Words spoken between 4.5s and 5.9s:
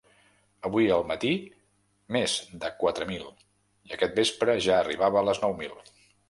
ja arribava a les nou mil.